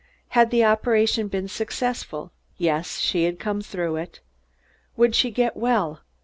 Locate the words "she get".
5.13-5.55